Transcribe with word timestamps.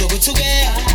do 0.00 0.06
it 0.16 0.22
together. 0.22 0.89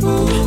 Seyamfu 0.00 0.37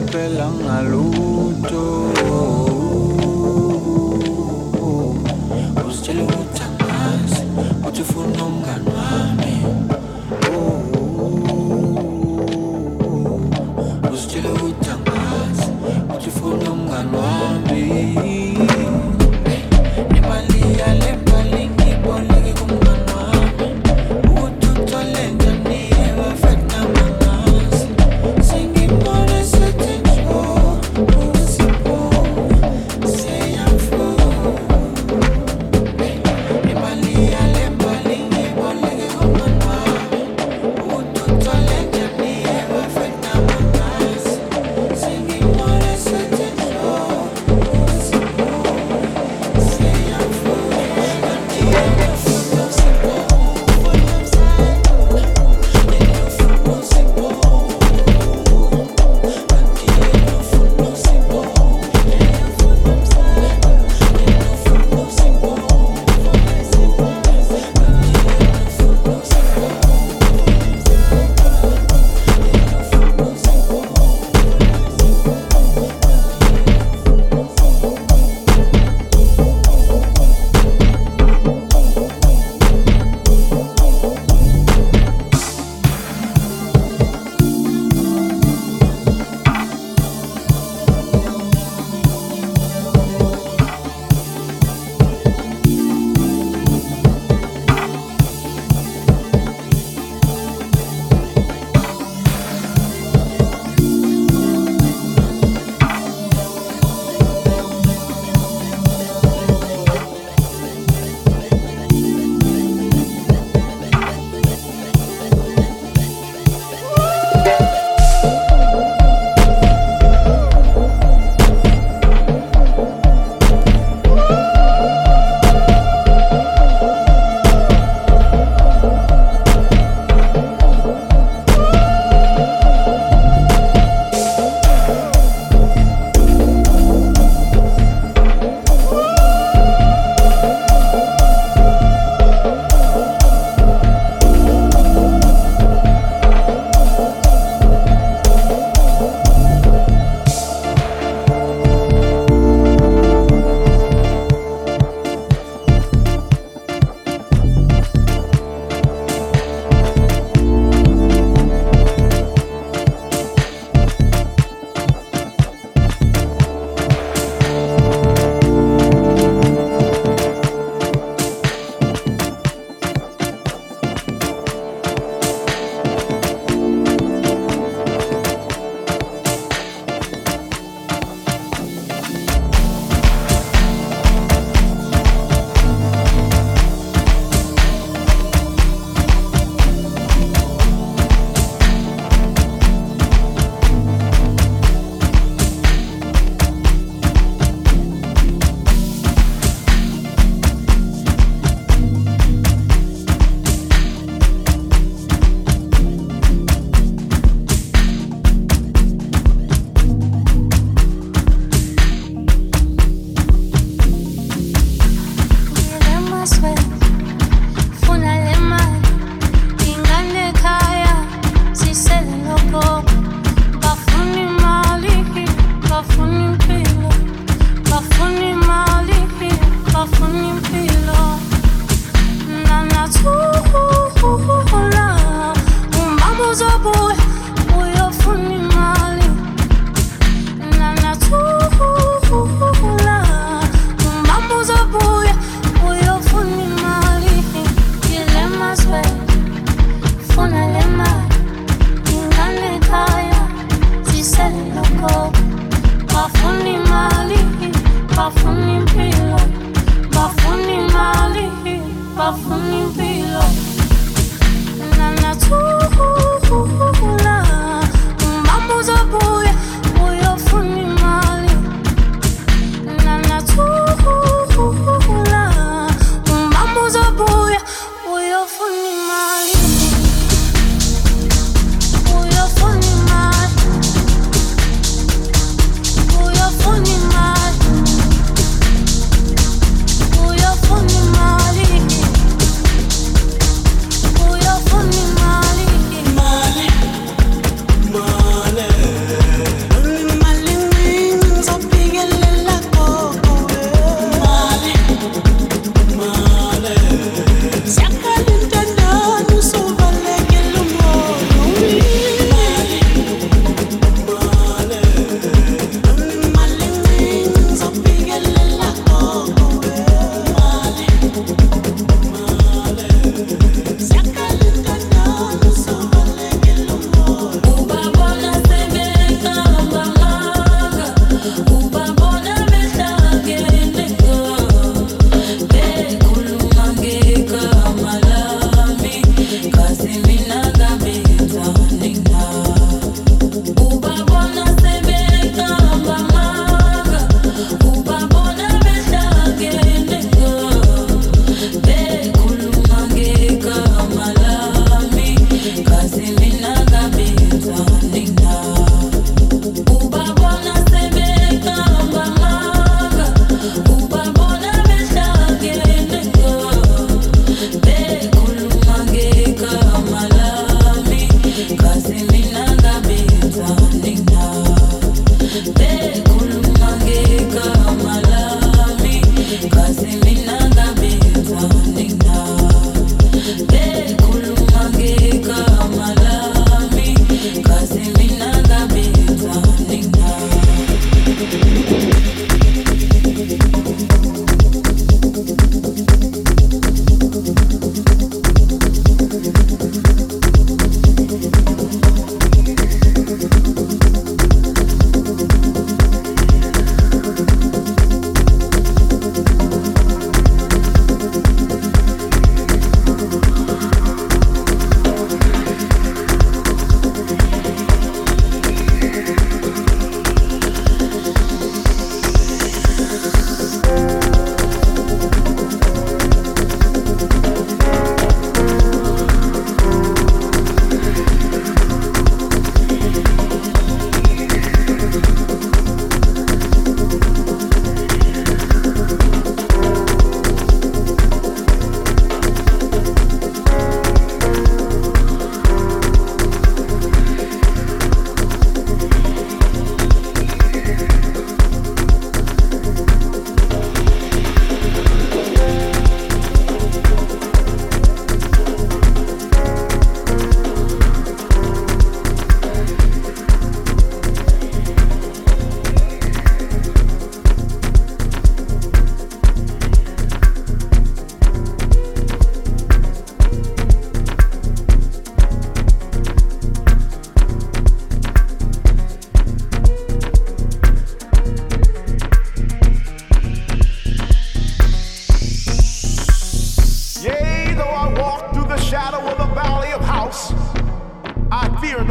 ngoba 0.00 0.12
phela 0.12 1.19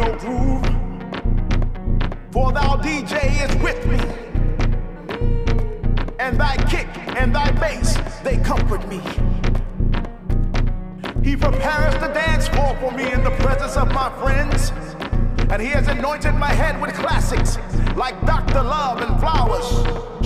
your 0.00 0.16
groove. 0.16 0.64
For 2.32 2.52
thou 2.52 2.76
DJ 2.76 3.14
is 3.44 3.54
with 3.62 3.84
me. 3.86 3.98
And 6.18 6.40
thy 6.40 6.56
kick 6.68 6.88
and 7.20 7.34
thy 7.34 7.50
bass, 7.52 7.96
they 8.22 8.38
comfort 8.38 8.86
me. 8.88 9.00
He 11.22 11.36
prepares 11.36 11.94
the 12.00 12.08
dance 12.14 12.48
floor 12.48 12.74
for 12.80 12.92
me 12.92 13.12
in 13.12 13.22
the 13.22 13.34
presence 13.42 13.76
of 13.76 13.92
my 13.92 14.08
friends. 14.20 14.72
And 15.50 15.60
he 15.60 15.68
has 15.68 15.86
anointed 15.88 16.34
my 16.34 16.52
head 16.52 16.80
with 16.80 16.94
classics 16.94 17.58
like 17.94 18.18
Dr. 18.24 18.62
Love 18.62 19.02
and 19.02 19.20
Flowers. 19.20 19.66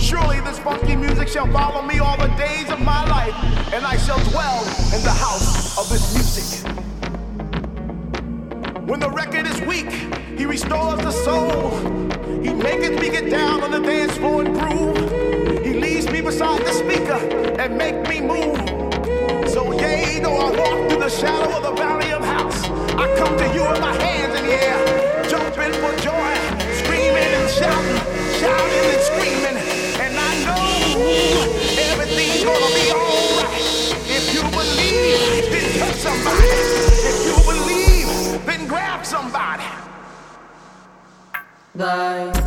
Surely 0.01 0.39
this 0.39 0.59
funky 0.59 0.95
music 0.95 1.27
shall 1.27 1.51
follow 1.51 1.81
me 1.81 1.99
all 1.99 2.17
the 2.17 2.33
days 2.37 2.69
of 2.69 2.79
my 2.79 3.03
life, 3.09 3.35
and 3.73 3.83
I 3.85 3.97
shall 3.97 4.23
dwell 4.29 4.61
in 4.95 5.03
the 5.03 5.15
house 5.25 5.77
of 5.77 5.89
this 5.89 6.13
music. 6.13 6.84
When 8.85 8.99
the 8.99 9.09
record 9.09 9.47
is 9.47 9.59
weak, 9.61 9.89
he 10.37 10.45
restores 10.45 10.99
the 10.99 11.09
soul. 11.09 11.71
He 12.43 12.53
maketh 12.53 13.01
me 13.01 13.09
get 13.09 13.31
down 13.31 13.63
on 13.63 13.71
the 13.71 13.79
dance 13.79 14.15
floor 14.15 14.43
and 14.43 14.53
groove. 14.53 15.65
He 15.65 15.73
leaves 15.73 16.07
me 16.11 16.21
beside 16.21 16.61
the 16.63 16.71
speaker 16.71 17.17
and 17.59 17.75
make 17.79 18.07
me 18.07 18.21
move. 18.21 18.84
Thy 41.85 42.44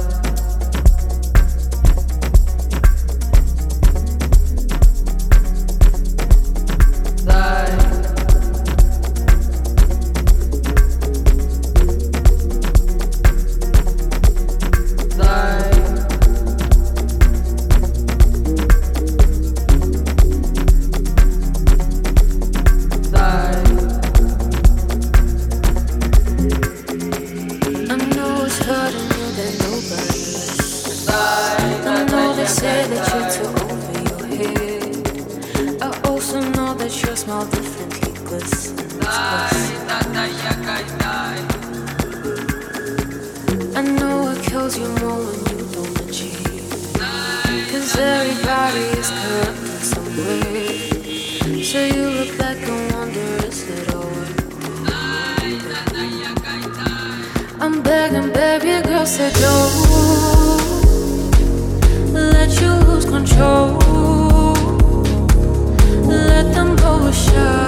say 59.08 59.32
don't 59.40 59.72
let 62.12 62.60
you 62.60 62.72
lose 62.86 63.06
control. 63.06 63.78
Let 66.06 66.52
them 66.52 66.78
overshadow. 66.84 67.67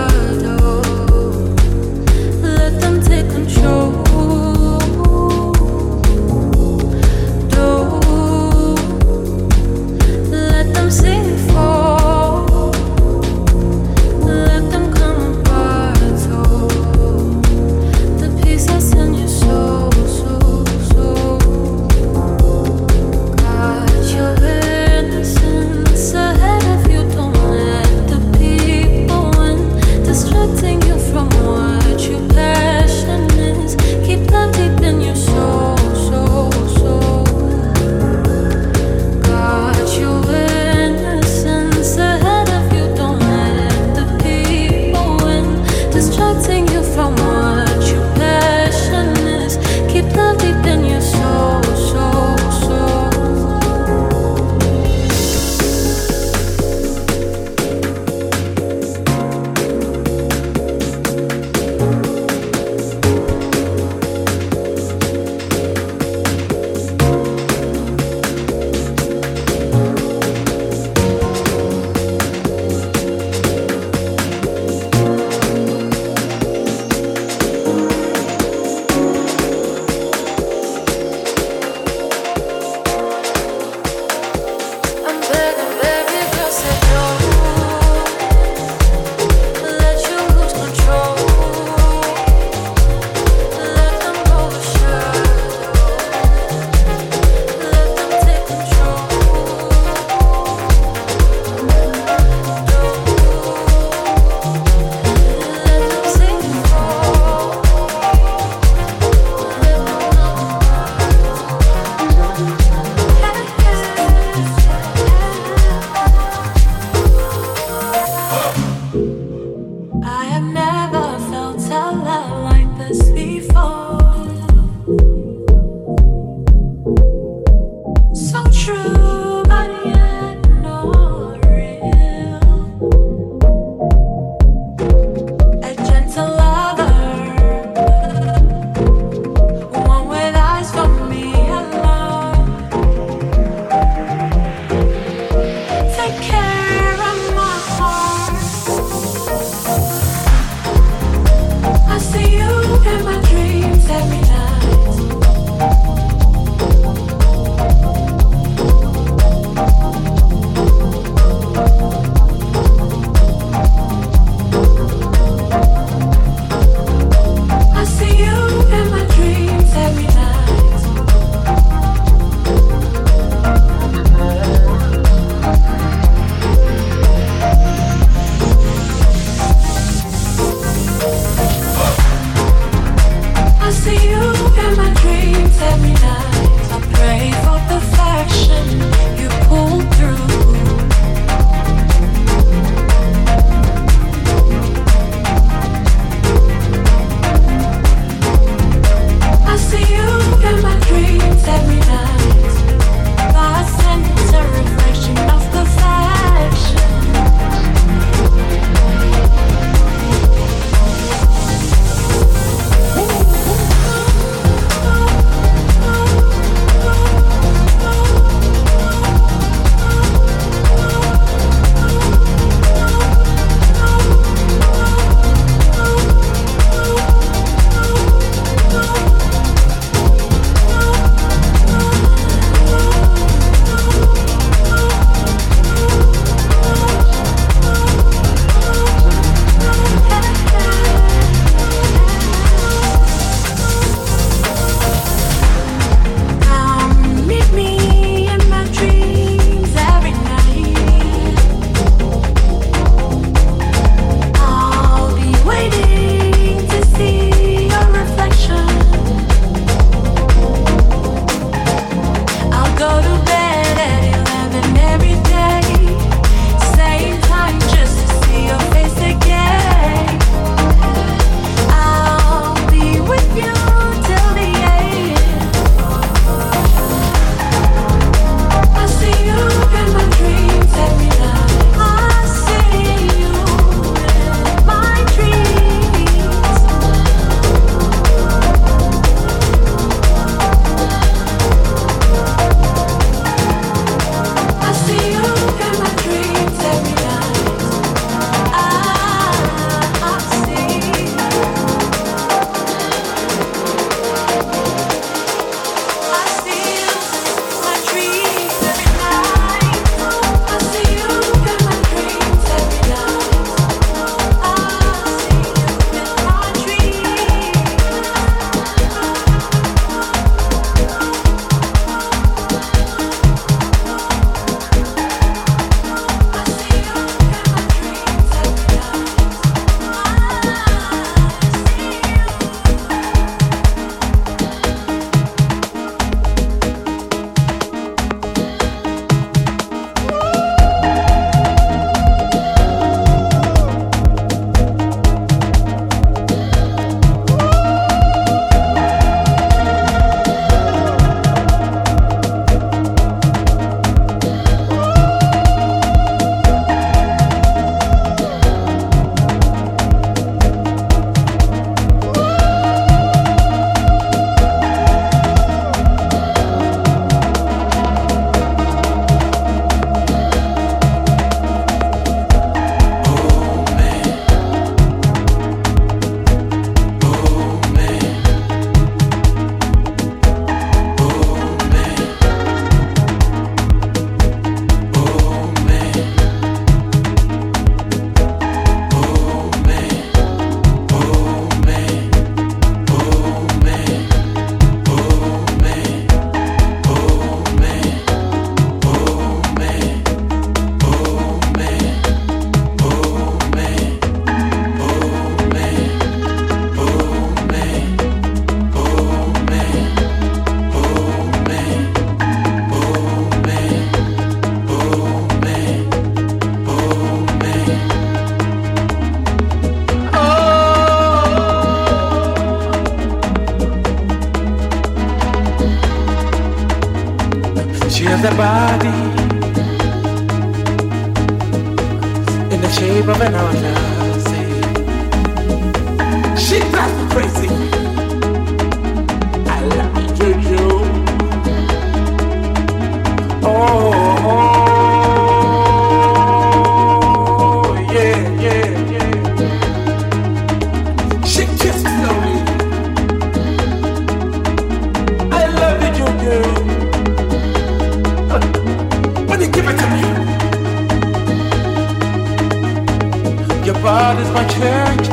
Your 464.11 464.19
is 464.19 464.31
my 464.33 464.45
church, 464.49 465.09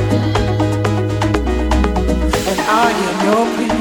and 2.50 2.60
I 2.62 2.92
am 2.92 3.26
your 3.26 3.56
priest. 3.56 3.77